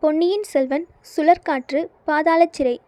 [0.00, 2.80] பொன்னியின் செல்வன் சுழற்காற்று பாதாளச் சிறை.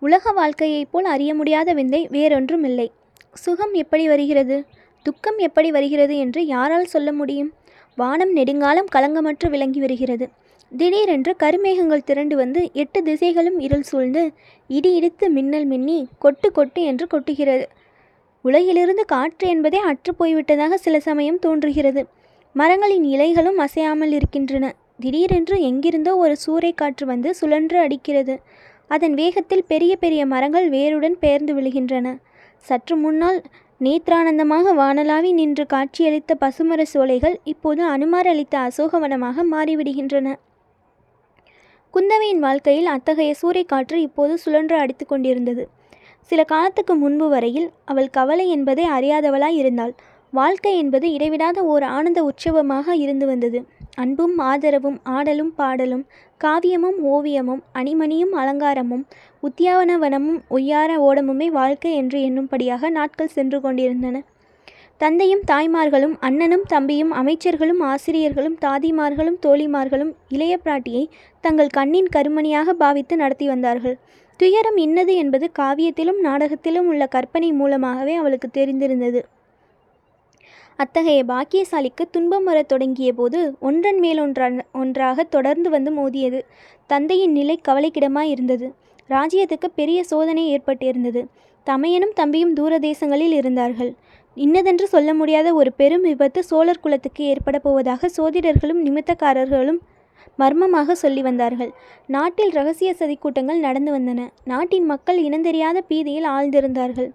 [0.00, 2.92] உலக வாழ்க்கையைப் போல் அறிய முடியாத விந்தை வேறொன்றும் இல்லை
[3.34, 4.64] சுகம் எப்படி வருகிறது?
[5.02, 7.52] துக்கம் எப்படி வருகிறது என்று யாரால் சொல்ல முடியும்?
[7.96, 10.28] வானம் நெடுங்காலம் கலங்கமற்று விளங்கி வருகிறது.
[10.76, 14.32] திடீரென்று கருமேகங்கள் திரண்டு வந்து எட்டு திசைகளும் இருள் சூழ்ந்து
[14.68, 17.64] இடி இடித்து மின்னல் மின்னி கொட்டு கொட்டு என்று கொட்டுகிறது.
[18.42, 22.06] உலகிலிருந்து காற்று என்பதே அற்று போய்விட்டதாக சில சமயம் தோன்றுகிறது.
[22.52, 24.74] மரங்களின் இலைகளும் அசையாமல் இருக்கின்றன.
[25.00, 28.34] திடீரென்று எங்கிருந்தோ ஒரு சூறை காற்று வந்து சுழன்று அடிக்கிறது.
[28.88, 32.06] அதன் வேகத்தில் பெரிய பெரிய மரங்கள் வேருடன் பெயர்ந்து விழுகின்றன.
[32.56, 33.38] சற்று முன்னால்
[33.80, 40.28] நேத்ரானந்தமாக வானலாவி நின்று காட்சியளித்த பசுமர சோலைகள் இப்போது அனுமார் அளித்த அசோகவனமாக மாறிவிடுகின்றன.
[41.94, 45.68] குந்தவையின் வாழ்க்கையில் அத்தகைய சூறைக்காற்று இப்போது சுழன்று அடித்து கொண்டிருந்தது.
[46.30, 49.94] சில காலத்துக்கு முன்பு வரையில் அவள் கவலை என்பதை அறியாதவளாய் இருந்தாள்.
[50.32, 53.64] வாழ்க்கை என்பது இடைவிடாத ஓர் ஆனந்த உற்சவமாக இருந்து வந்தது.
[53.94, 56.04] அன்பும் ஆதரவும் ஆடலும் பாடலும்
[56.40, 59.02] காவியமும் ஓவியமும் அணிமணியும் அலங்காரமும்
[59.42, 64.22] உத்தியாவனவனமும் ஒய்யார ஓடமுமே வாழ்க்கை என்று எண்ணும்படியாக நாட்கள் சென்று கொண்டிருந்தன.
[64.98, 71.04] தந்தையும் தாய்மார்களும் அண்ணனும் தம்பியும் அமைச்சர்களும் ஆசிரியர்களும் தாதிமார்களும் தோழிமார்களும் இளைய பிராட்டியை
[71.40, 73.98] தங்கள் கண்ணின் கருமணியாக பாவித்து நடத்தி வந்தார்கள்.
[74.36, 79.22] துயரம் இன்னது என்பது காவியத்திலும் நாடகத்திலும் உள்ள கற்பனை மூலமாகவே அவளுக்கு தெரிந்திருந்தது.
[80.82, 86.40] அத்தகைய பாக்கியசாலிக்கு துன்பம் வரத் தொடங்கிய போது ஒன்றன் மேல் ஒன்றா ஒன்றாக தொடர்ந்து வந்து மோதியது.
[86.86, 88.66] தந்தையின் நிலை கவலைக்கிடமாய் இருந்தது
[89.10, 91.22] ராஜ்யத்துக்கு பெரிய சோதனை ஏற்பட்டிருந்தது.
[91.66, 93.92] தமையனும் தம்பியும் தூர தேசங்களில் இருந்தார்கள்.
[94.36, 99.80] இன்னதென்று சொல்ல முடியாத ஒரு பெரும் விபத்து சோழர் குலத்துக்கு ஏற்பட போவதாக சோதிடர்களும் நிமித்தக்காரர்களும்
[100.36, 101.72] மர்மமாக சொல்லி வந்தார்கள்.
[102.06, 104.20] நாட்டில் ரகசிய சதிக்கூட்டங்கள் நடந்து வந்தன.
[104.44, 107.10] நாட்டின் மக்கள் இனந்தெரியாத பீதியில் ஆழ்ந்திருந்தார்கள்.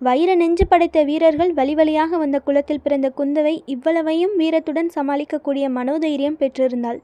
[0.00, 6.98] வைர நெஞ்சு படைத்த வீரர்கள் வழி வழியாக வந்த குலத்தில் பிறந்த குந்தவை இவ்வளவையும் வீரத்துடன் சமாளிக்கக்கூடிய மனோதைரியம் பெற்றிருந்தாள்.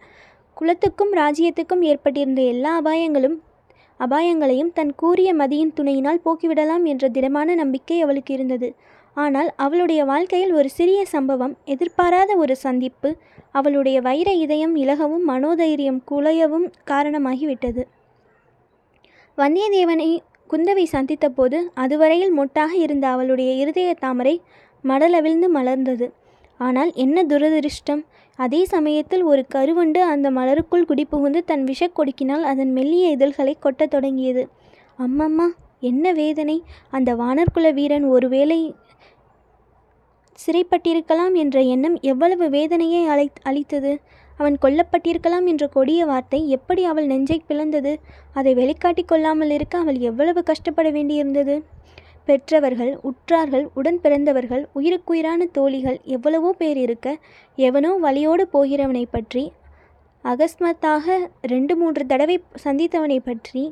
[0.56, 3.36] குலத்துக்கும் ராஜ்யத்துக்கும் ஏற்பட்டிருந்த எல்லா அபாயங்களும்
[4.00, 8.68] அபாயங்களையும் தன் கூறிய மதியின் துணையினால் போக்கிவிடலாம் என்ற திடமான நம்பிக்கை அவளுக்கு இருந்தது.
[9.16, 13.10] ஆனால் அவளுடைய வாழ்க்கையில் ஒரு சிறிய சம்பவம் எதிர்பாராத ஒரு சந்திப்பு
[13.52, 17.82] அவளுடைய வைர இதயம் இலகவும் மனோதைரியம் குலையவும் காரணமாகிவிட்டது.
[19.38, 20.08] வந்தியத்தேவனை
[20.54, 24.40] குந்தவை சந்தித்தபோது அதுவரையில் மொட்டாக இருந்த அவளுடைய இருதய தாமரை
[24.84, 26.10] மடலவிழ்ந்து மலர்ந்தது.
[26.58, 28.02] ஆனால் என்ன துரதிருஷ்டம்?
[28.36, 34.48] அதே சமயத்தில் ஒரு கருவண்டு அந்த மலருக்குள் குடிபுகுந்து தன் விஷக் கொடுக்கினால் அதன் மெல்லிய இதழ்களை கொட்டத் தொடங்கியது.
[34.98, 35.46] அம்மம்மா
[35.80, 36.62] என்ன வேதனை?
[36.90, 38.74] அந்த வானர்குல வீரன் ஒருவேளை
[40.46, 44.00] சிறைப்பட்டிருக்கலாம் என்ற எண்ணம் எவ்வளவு வேதனையை அழை அளித்தது?
[44.38, 47.92] அவன் கொல்லப்பட்டிருக்கலாம் என்ற கொடிய வார்த்தை எப்படி அவள் நெஞ்சை பிளந்தது?
[48.32, 51.56] அதை வெளிக்காட்டி கொள்ளாமல் இருக்க அவள் எவ்வளவு கஷ்டப்பட வேண்டியிருந்தது?
[52.28, 57.08] பெற்றவர்கள் உற்றார்கள் உடன் பிறந்தவர்கள் உயிருக்குயிரான தோழிகள் எவ்வளவோ பேர் இருக்க
[57.58, 59.44] எவனோ வழியோடு போகிறவனை பற்றி
[60.24, 61.16] அகஸ்மத்தாக
[61.52, 63.62] ரெண்டு மூன்று தடவை சந்தித்தவனை பற்றி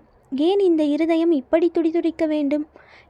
[0.49, 2.67] ஏன் இந்த இருதயம் இப்படி துடிதுடிக்க வேண்டும்?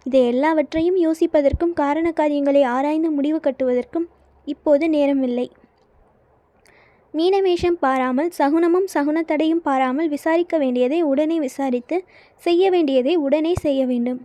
[0.07, 4.07] இதை எல்லாவற்றையும் யோசிப்பதற்கும் காரண காரியங்களை ஆராய்ந்து முடிவு கட்டுவதற்கும்
[4.47, 5.47] இப்போது நேரமில்லை.
[7.15, 11.97] மீனவேஷம் பாராமல் சகுனமும் சகுனத்தடையும் பாராமல் விசாரிக்க வேண்டியதை உடனே விசாரித்து
[12.43, 14.21] செய்ய வேண்டியதை உடனே செய்ய வேண்டும்.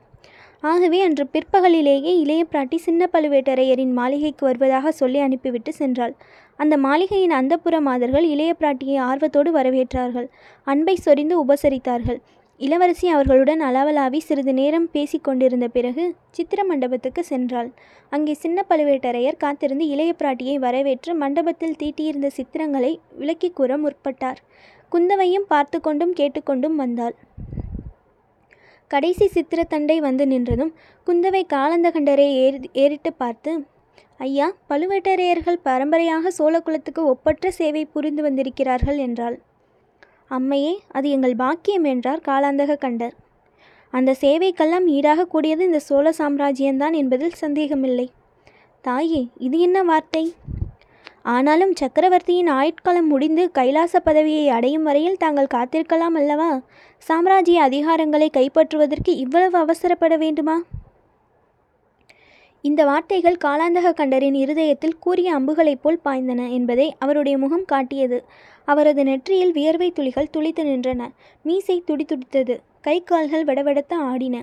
[0.64, 6.14] ஆகவே அன்று பிற்பகலிலேயே இளைய பிராட்டி சின்ன பழுவேட்டரையரின் மாளிகைக்கு வருவதாக சொல்லி அனுப்பிவிட்டு சென்றாள்.
[6.56, 10.28] அந்த மாளிகையின் அந்தப்புற மாதர்கள் இளைய பிராட்டியை ஆர்வத்தோடு வரவேற்றார்கள்.
[10.68, 12.20] அன்பை சொரிந்து உபசரித்தார்கள்.
[12.60, 16.04] இளவரசி அவர்களுடன் அளவலாவி சிறிது நேரம் பேசி கொண்டிருந்த பிறகு
[16.36, 17.70] சித்திர மண்டபத்துக்கு சென்றாள்.
[18.12, 24.40] அங்கே சின்ன பழுவேட்டரையர் காத்திருந்து இளைய பிராட்டியை வரவேற்று மண்டபத்தில் தீட்டியிருந்த சித்திரங்களை விளக்கி கூற முற்பட்டார்.
[24.92, 27.16] குந்தவையும் பார்த்து கொண்டும் கேட்டுக்கொண்டும் வந்தாள்.
[28.92, 30.74] கடைசி சித்திரத்தண்டை வந்து நின்றதும்
[31.08, 33.52] குந்தவை காலந்தகண்டரை ஏறி ஏறிட்டு பார்த்து
[34.20, 39.38] ஐயா பழுவேட்டரையர்கள் பரம்பரையாக சோழகுலத்துக்கு ஒப்பற்ற சேவை புரிந்து வந்திருக்கிறார்கள் என்றாள்.
[40.32, 43.14] அம்மையே அது எங்கள் பாக்கியம் என்றார் காலாந்தக கண்டர்.
[43.94, 48.08] அந்த சேவைக்கெல்லாம் ஈடாக கூடியது இந்த சோழ சாம்ராஜ்யம்தான் என்பதில் சந்தேகமில்லை.
[48.82, 50.24] தாயே இது என்ன வார்த்தை?
[51.36, 56.52] ஆனாலும் சக்கரவர்த்தியின் ஆயுட்காலம் முடிந்து கைலாச பதவியை அடையும் வரையில் தாங்கள் காத்திருக்கலாம் அல்லவா?
[56.98, 60.58] சாம்ராஜ்ய அதிகாரங்களை கைப்பற்றுவதற்கு இவ்வளவு அவசரப்பட வேண்டுமா?
[62.68, 68.18] இந்த வார்த்தைகள் காலாந்தக கண்டரின் இருதயத்தில் கூறிய அம்புகளைப் போல் பாய்ந்தன என்பதை அவருடைய முகம் காட்டியது.
[68.68, 71.02] அவரது நெற்றியில் வியர்வை துளிகள் துளித்து நின்றன.
[71.46, 74.36] மீசை துடித்துடித்தது கை கால்கள் விடவெடத்த ஆடின.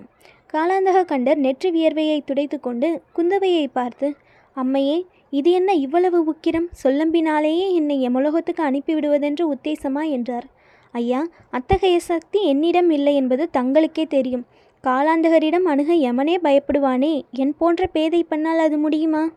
[0.55, 4.09] காலாந்தக கண்டர் நெற்றி வியர்வையை துடைத்து கொண்டு குந்தவையை பார்த்து
[4.57, 4.97] அம்மையே
[5.31, 6.69] இது என்ன இவ்வளவு உக்கிரம்?
[6.85, 10.03] சொல்லம்பினாலேயே என்னை எமுலோகத்துக்கு அனுப்பிவிடுவதென்று உத்தேசமா?
[10.11, 10.47] என்றார்.
[10.95, 14.45] ஐயா அத்தகைய சக்தி என்னிடம் இல்லை என்பது தங்களுக்கே தெரியும்.
[14.87, 17.23] காலாந்தகரிடம் அணுக யமனே பயப்படுவானே?
[17.33, 19.31] என் போன்ற பேதை பண்ணால் அது முடியுமா?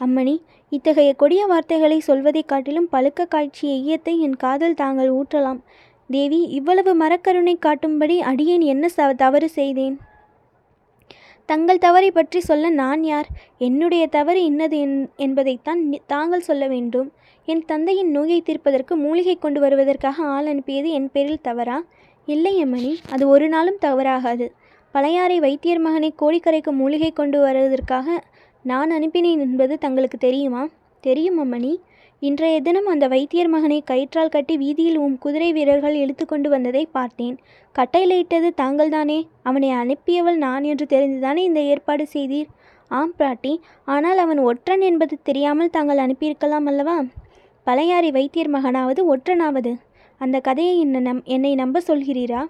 [0.00, 5.60] அம்மணி இத்தகைய கொடிய வார்த்தைகளை சொல்வதைக் காட்டிலும் பழுக்க காய்ச்சிய ஈயத்தை என் காதல் தாங்கள் ஊற்றலாம்.
[6.10, 9.98] தேவி இவ்வளவு மரக்கருணை காட்டும்படி அடியேன் என்ன ச தவறு செய்தேன்?
[11.46, 13.26] தங்கள் தவறை பற்றி சொல்ல நான் யார்?
[13.58, 17.12] என்னுடைய தவறு இன்னது என் என்பதைத்தான் தாங்கள் சொல்ல வேண்டும்.
[17.46, 21.84] என் தந்தையின் நோயை தீர்ப்பதற்கு மூலிகை கொண்டு வருவதற்காக ஆள் அனுப்பியது என் பேரில் தவறா?
[22.26, 24.52] இல்லை அம்மணி அது ஒரு நாளும் தவறாகாது.
[24.96, 28.22] பழையாறை வைத்தியர் மகனை கோடிக்கரைக்கு மூலிகை கொண்டு வருவதற்காக
[28.62, 30.68] நான் அனுப்பினேன் என்பது தங்களுக்கு தெரியுமா?
[31.00, 31.72] தெரியும் அம்மணி.
[32.18, 37.36] இன்றைய தினம் அந்த வைத்தியர் மகனை கயிற்றால் கட்டி வீதியில் உம் குதிரை வீரர்கள் இழுத்து கொண்டு வந்ததை பார்த்தேன்.
[37.74, 39.18] கட்டையிலிட்டது தாங்கள்தானே?
[39.42, 42.50] அவனை அனுப்பியவள் நான் என்று தெரிந்துதானே இந்த ஏற்பாடு செய்தீர்?
[42.88, 47.02] ஆம் பிராட்டி ஆனால் அவன் ஒற்றன் என்பது தெரியாமல் தாங்கள் அனுப்பியிருக்கலாம் அல்லவா?
[47.64, 49.74] பழையாறை வைத்தியர் மகனாவது ஒற்றனாவது.
[50.20, 52.42] அந்த கதையை என்ன நம் என்னை நம்ப சொல்கிறீரா?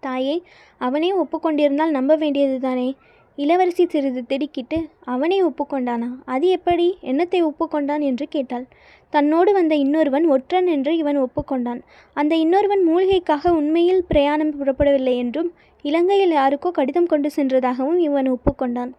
[0.00, 0.42] தாயே
[0.78, 2.94] அவனே ஒப்புக்கொண்டிருந்தால் நம்ப வேண்டியதுதானே?
[3.36, 6.08] இளவரசி சிறிது திடுக்கிட்டு அவனே ஒப்புக்கொண்டானா?
[6.24, 6.98] அது எப்படி?
[7.02, 8.00] என்னத்தை ஒப்புக்கொண்டான்?
[8.00, 8.66] என்று கேட்டாள்.
[9.10, 11.80] தன்னோடு வந்த இன்னொருவன் ஒற்றன் என்று இவன் ஒப்புக்கொண்டான்.
[12.14, 15.52] அந்த இன்னொருவன் மூலிகைக்காக உண்மையில் பிரயாணம் புறப்படவில்லை என்றும்
[15.82, 18.92] இலங்கையில் யாருக்கோ கடிதம் கொண்டு சென்றதாகவும் இவன் ஒப்புக்கொண்டான்.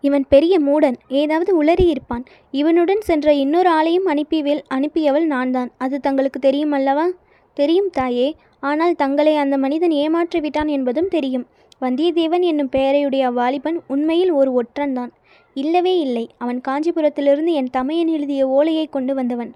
[0.00, 2.24] இவன் பெரிய மூடன் ஏதாவது உளறி இருப்பான்.
[2.50, 5.70] இவனுடன் சென்ற இன்னொரு ஆளையும் அனுப்பியவள் அனுப்பியவள் நான்தான்.
[5.78, 7.06] அது தங்களுக்கு தெரியும் அல்லவா?
[7.54, 8.36] தெரியும் தாயே.
[8.60, 11.46] ஆனால் தங்களை அந்த மனிதன் ஏமாற்றிவிட்டான் என்பதும் தெரியும்.
[11.80, 15.12] வந்தியத்தேவன் என்னும் பெயரையுடைய வாலிபன் உண்மையில் ஒரு ஒற்றன்தான்.
[15.54, 16.30] இல்லவே இல்லை.
[16.38, 19.54] அவன் காஞ்சிபுரத்திலிருந்து என் தமையன் எழுதிய ஓலையை கொண்டு வந்தவன்.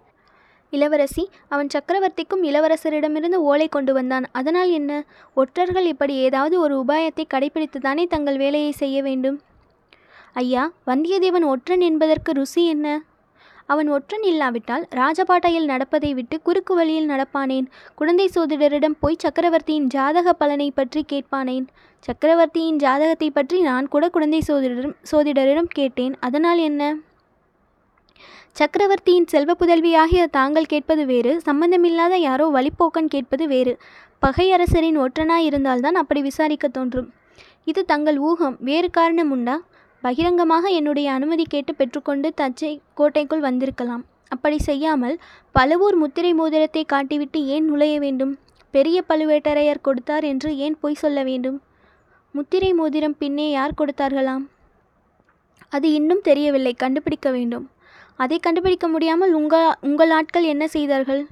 [0.71, 4.25] இளவரசி அவன் சக்கரவர்த்திக்கும் இளவரசரிடமிருந்து ஓலை கொண்டு வந்தான்.
[4.33, 5.05] அதனால் என்ன?
[5.35, 9.41] ஒற்றர்கள் இப்படி ஏதாவது ஒரு உபாயத்தை கடைபிடித்துதானே தங்கள் வேலையை செய்ய வேண்டும்?
[10.33, 13.03] ஐயா வந்தியத்தேவன் ஒற்றன் என்பதற்கு ருசி என்ன?
[13.67, 17.67] அவன் ஒற்றன் இல்லாவிட்டால் ராஜபாட்டையில் நடப்பதை விட்டு குறுக்கு வழியில் நடப்பானேன்.
[17.95, 21.67] குழந்தை சோதிடரிடம் போய் சக்கரவர்த்தியின் ஜாதக பலனை பற்றி கேட்பானேன்.
[21.99, 26.15] சக்கரவர்த்தியின் ஜாதகத்தை பற்றி நான் கூட குழந்தை சோதிடரிடம் சோதிடரிடம் கேட்டேன்.
[26.21, 26.83] அதனால் என்ன?
[28.53, 33.73] சக்கரவர்த்தியின் செல்வ புதல்வியாகிய தாங்கள் கேட்பது வேறு சம்பந்தமில்லாத யாரோ வழிப்போக்கன் கேட்பது வேறு.
[34.23, 37.09] பகையரசரின் ஒற்றனாயிருந்தால்தான் அப்படி விசாரிக்க தோன்றும்.
[37.65, 38.57] இது தங்கள் ஊகம்.
[38.61, 39.57] வேறு காரணம் உண்டா?
[40.05, 44.03] பகிரங்கமாக என்னுடைய அனுமதி கேட்டு பெற்றுக்கொண்டு தஞ்சை கோட்டைக்குள் வந்திருக்கலாம்.
[44.29, 45.15] அப்படி செய்யாமல்
[45.55, 48.33] பழுவூர் முத்திரை மோதிரத்தை காட்டிவிட்டு ஏன் நுழைய வேண்டும்?
[48.75, 51.59] பெரிய பழுவேட்டரையர் கொடுத்தார் என்று ஏன் பொய் சொல்ல வேண்டும்?
[52.35, 54.45] முத்திரை மோதிரம் பின்னே யார் கொடுத்தார்களாம்?
[55.69, 56.73] அது இன்னும் தெரியவில்லை.
[56.83, 57.65] கண்டுபிடிக்க வேண்டும்.
[58.17, 61.23] அதை கண்டுபிடிக்க முடியாமல் உங்கள் உங்கள் ஆட்கள் என்ன செய்தார்கள்?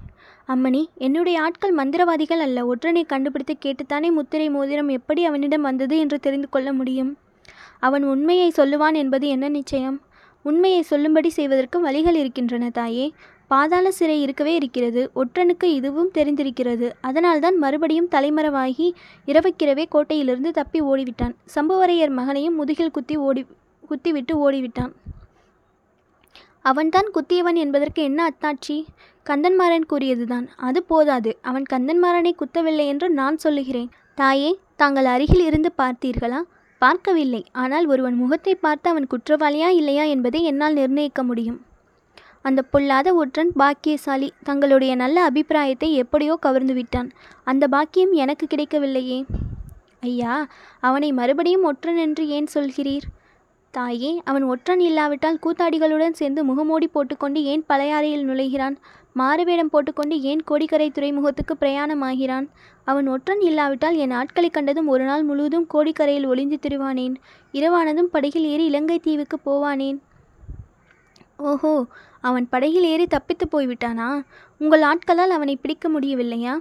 [0.48, 2.64] அம்மணி என்னுடைய ஆட்கள் மந்திரவாதிகள் அல்ல.
[2.72, 7.12] ஒற்றனை கண்டுபிடித்து கேட்டுத்தானே முத்திரை மோதிரம் எப்படி அவனிடம் வந்தது என்று தெரிந்து கொள்ள முடியும்?
[7.82, 10.00] அவன் உண்மையை சொல்லுவான் என்பது என்ன நிச்சயம்?
[10.43, 13.06] உண்மையை சொல்லும்படி செய்வதற்கு வழிகள் இருக்கின்றன தாயே.
[13.49, 15.11] பாதாள சிறை இருக்கவே இருக்கிறது.
[15.14, 16.90] ஒற்றனுக்கு இதுவும் தெரிந்திருக்கிறது.
[17.00, 18.88] அதனால்தான் மறுபடியும் தலைமறைவாகி
[19.26, 21.34] இரவுக்கிரவே கோட்டையிலிருந்து தப்பி ஓடிவிட்டான்.
[21.55, 23.43] சம்புவரையர் மகனையும் முதுகில் குத்தி ஓடி
[23.88, 24.93] குத்திவிட்டு ஓடிவிட்டான்.
[26.62, 28.76] அவன்தான் குத்தியவன் என்பதற்கு என்ன அத்தாட்சி?
[29.25, 30.46] கந்தன்மாறன் கூறியதுதான்.
[30.56, 31.38] அது போதாது.
[31.43, 33.90] அவன் கந்தன்மாறனை குத்தவில்லை என்று நான் சொல்லுகிறேன்.
[34.14, 36.40] தாயே தாங்கள் அருகில் இருந்து பார்த்தீர்களா?
[36.84, 37.43] பார்க்கவில்லை.
[37.62, 41.58] ஆனால் ஒருவன் முகத்தை பார்த்து அவன் குற்றவாளியா இல்லையா என்பதை என்னால் நிர்ணயிக்க முடியும்.
[42.49, 47.08] அந்த பொல்லாத ஒற்றன் பாக்கியசாலி தங்களுடைய நல்ல அபிப்பிராயத்தை எப்படியோ கவர்ந்து விட்டான்.
[47.50, 49.19] அந்த பாக்கியம் எனக்கு கிடைக்கவில்லையே.
[50.11, 50.34] ஐயா
[50.88, 53.06] அவனை மறுபடியும் ஒற்றன் என்று ஏன் சொல்கிறீர்?
[53.74, 58.76] தாயே அவன் ஒற்றன் இல்லாவிட்டால் கூத்தாடிகளுடன் சேர்ந்து முகமூடி போட்டுக்கொண்டு ஏன் பழையாறையில் நுழைகிறான்?
[59.12, 62.46] மாறுவேடம் போட்டுக்கொண்டு ஏன் கோடிக்கரை துறைமுகத்துக்கு பிரயாணமாகிறான்?
[62.84, 67.14] அவன் ஒற்றன் இல்லாவிட்டால் என் ஆட்களை கண்டதும் ஒரு நாள் முழுவதும் கோடிக்கரையில் ஒளிந்து திரிவானேன்.
[67.52, 69.98] இரவானதும் படகில் ஏறி இலங்கை தீவுக்கு போவானேன்.
[71.36, 71.86] ஓஹோ
[72.20, 74.22] அவன் படகில் ஏறி தப்பித்து போய்விட்டானா?
[74.58, 76.55] உங்கள் ஆட்களால் அவனை பிடிக்க முடியவில்லையா?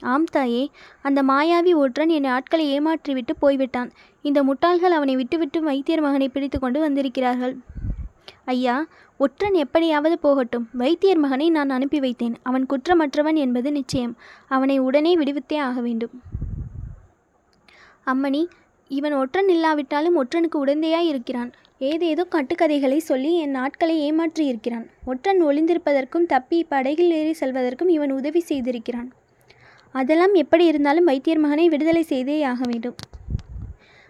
[0.00, 0.70] ஆம் தாயே.
[1.02, 3.90] அந்த மாயாவி ஒற்றன் என் ஆட்களை ஏமாற்றிவிட்டு போய்விட்டான்.
[4.22, 7.58] இந்த முட்டாள்கள் அவனை விட்டுவிட்டு வைத்தியர் மகனை பிடித்து கொண்டு வந்திருக்கிறார்கள்.
[8.44, 8.86] ஐயா
[9.18, 10.68] ஒற்றன் எப்படியாவது போகட்டும்.
[10.72, 12.34] வைத்தியர் மகனை நான் அனுப்பி வைத்தேன்.
[12.42, 14.16] அவன் குற்றமற்றவன் என்பது நிச்சயம்.
[14.48, 16.22] அவனை உடனே விடுவித்தே ஆக வேண்டும்.
[18.06, 18.46] அம்மணி
[18.88, 21.52] இவன் ஒற்றன் இல்லாவிட்டாலும் ஒற்றனுக்கு உடந்தையாய் இருக்கிறான்.
[21.78, 28.44] ஏதேதோ கட்டுக்கதைகளை சொல்லி என் ஆட்களை ஏமாற்றி இருக்கிறான் ஒற்றன் ஒளிந்திருப்பதற்கும் தப்பி படகில் ஏறி செல்வதற்கும் இவன் உதவி
[28.48, 29.12] செய்திருக்கிறான்.
[29.92, 32.94] அதெல்லாம் எப்படி இருந்தாலும் வைத்தியர் மகனை விடுதலை செய்தே ஆக வேண்டும்.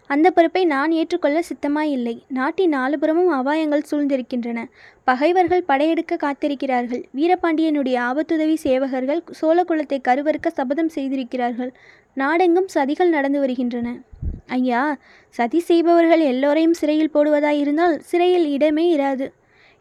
[0.07, 4.65] அந்த பொறுப்பை நான் ஏற்றுக்கொள்ள சித்தமாயில்லை நாட்டின் நாலுபுறமும் அபாயங்கள் சூழ்ந்திருக்கின்றன.
[5.05, 7.03] பகைவர்கள் படையெடுக்க காத்திருக்கிறார்கள்.
[7.17, 11.73] வீரபாண்டியனுடைய ஆபத்துதவி சேவகர்கள் சோழகுலத்தை கருவறுக்க சபதம் செய்திருக்கிறார்கள்.
[12.15, 13.99] நாடெங்கும் சதிகள் நடந்து வருகின்றன.
[14.47, 14.97] ஐயா
[15.29, 19.29] சதி செய்பவர்கள் எல்லோரையும் சிறையில் போடுவதாயிருந்தால் சிறையில் இடமே இராது.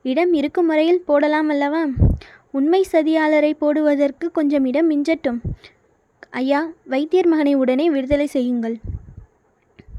[0.04, 1.86] இடம் இருக்கும் வரையில் போடலாம் அல்லவா?
[2.52, 5.40] உண்மை சதியாளரை போடுவதற்கு கொஞ்சம் இடம் மிஞ்சட்டும்.
[6.34, 8.76] ஐயா வைத்தியர் மகனை உடனே விடுதலை செய்யுங்கள்.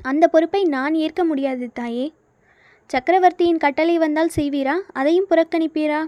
[0.02, 2.12] அந்த பொறுப்பை நான் ஏற்க முடியாது தாயே.
[2.86, 4.74] சக்கரவர்த்தியின் கட்டளை வந்தால் செய்வீரா?
[4.92, 6.00] அதையும் புறக்கணிப்பீரா?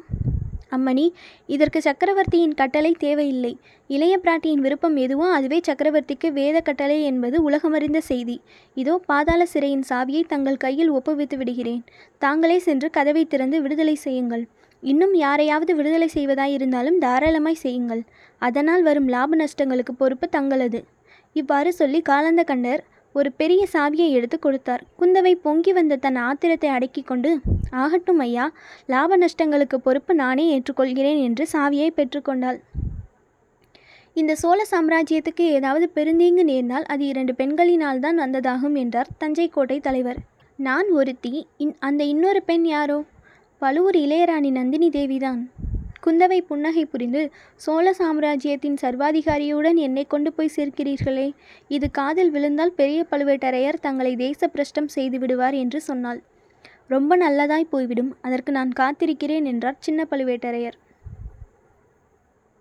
[0.76, 1.12] அம்மணி
[1.46, 3.58] இதற்கு சக்கரவர்த்தியின் கட்டளை தேவையில்லை.
[3.86, 8.40] இளைய பிராட்டியின் விருப்பம் எதுவோ அதுவே சக்கரவர்த்திக்கு வேத கட்டளை என்பது உலகமறிந்த செய்தி.
[8.74, 11.82] இதோ பாதாள சிறையின் சாவியை தங்கள் கையில் ஒப்புவித்து விடுகிறேன்.
[12.18, 14.48] தாங்களே சென்று கதவை திறந்து விடுதலை செய்யுங்கள்.
[14.82, 18.02] இன்னும் யாரையாவது விடுதலை செய்வதாயிருந்தாலும் தாராளமாய் செய்யுங்கள்.
[18.42, 20.80] அதனால் வரும் லாப நஷ்டங்களுக்கு பொறுப்பு தங்களது.
[21.36, 22.82] இவ்வாறு சொல்லி காலந்த கண்டர்
[23.14, 24.82] ஒரு பெரிய சாவியை எடுத்து கொடுத்தார்.
[25.00, 27.30] குந்தவை பொங்கி வந்த தன் ஆத்திரத்தை அடக்கி கொண்டு
[27.82, 28.44] ஆகட்டும் ஐயா
[28.92, 32.60] லாப நஷ்டங்களுக்கு பொறுப்பு நானே ஏற்றுக்கொள்கிறேன் என்று சாவியை பெற்றுக்கொண்டாள்
[34.16, 40.18] இந்த சோழ சாம்ராஜ்யத்துக்கு ஏதாவது பெருந்தீங்கு நேர்ந்தால் அது இரண்டு பெண்களினால் தான் வந்ததாகும் என்றார் தஞ்சை கோட்டை தலைவர்.
[40.58, 41.34] நான் ஒருத்தி
[41.64, 42.98] இன் அந்த இன்னொரு பெண் யாரோ?
[43.62, 45.40] பழுவூர் இளையராணி நந்தினி தேவிதான்.
[46.04, 47.22] குந்தவை புன்னகை புரிந்து
[47.56, 51.26] சோழ சாம்ராஜ்யத்தின் சர்வாதிகாரியுடன் என்னை கொண்டு போய் சேர்க்கிறீர்களே.
[51.68, 56.20] இது காதில் விழுந்தால் பெரிய பழுவேட்டரையர் தங்களை தேச பிரஷ்டம் செய்து விடுவார் என்று சொன்னாள்.
[56.88, 60.78] ரொம்ப நல்லதாய் போய்விடும் அதற்கு நான் காத்திருக்கிறேன் என்றார் சின்ன பழுவேட்டரையர்.